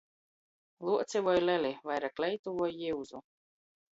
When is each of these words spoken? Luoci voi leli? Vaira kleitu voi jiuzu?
Luoci 0.85 1.19
voi 1.27 1.41
leli? 1.49 1.71
Vaira 1.89 2.09
kleitu 2.17 2.49
voi 2.57 2.71
jiuzu? 2.79 3.17